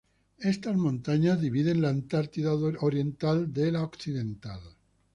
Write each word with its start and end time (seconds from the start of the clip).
Estas 0.39 0.75
montañas 0.75 1.39
dividen 1.39 1.83
la 1.83 1.89
Antártida 1.89 2.53
oriental 2.55 3.53
de 3.53 3.71
la 3.71 3.83
occidental. 3.83 4.59